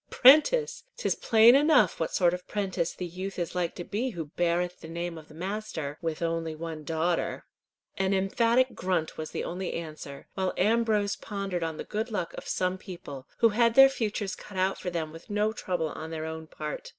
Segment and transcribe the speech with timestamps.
[0.09, 0.83] "Prentice!
[0.97, 4.79] 'Tis plain enough what sort of prentice the youth is like to be who beareth
[4.79, 7.45] the name of a master with one only daughter."
[7.99, 12.47] An emphatic grunt was the only answer, while Ambrose pondered on the good luck of
[12.47, 16.25] some people, who had their futures cut out for them with no trouble on their
[16.25, 16.89] own part.